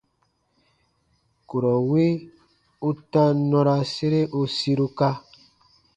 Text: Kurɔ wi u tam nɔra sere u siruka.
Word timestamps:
Kurɔ 1.49 1.73
wi 1.89 2.05
u 2.87 2.89
tam 3.11 3.35
nɔra 3.49 3.75
sere 3.93 4.21
u 4.39 4.41
siruka. 4.57 5.09